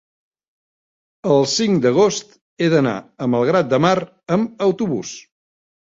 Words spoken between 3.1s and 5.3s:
a Malgrat de Mar amb autobús.